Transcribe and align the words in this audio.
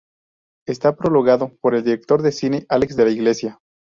Está 0.67 0.95
prologado 0.95 1.55
por 1.61 1.75
el 1.75 1.83
director 1.83 2.23
de 2.23 2.31
cine 2.31 2.65
Alex 2.69 2.95
de 2.95 3.05
la 3.05 3.11
Iglesia. 3.11 3.59